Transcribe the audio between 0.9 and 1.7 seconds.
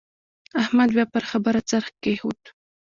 بيا پر خبره